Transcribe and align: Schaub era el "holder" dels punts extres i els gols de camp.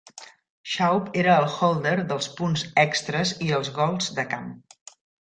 Schaub 0.69 1.11
era 1.23 1.35
el 1.41 1.45
"holder" 1.57 1.93
dels 2.11 2.29
punts 2.39 2.63
extres 2.85 3.35
i 3.49 3.51
els 3.59 3.71
gols 3.77 4.09
de 4.21 4.25
camp. 4.33 4.49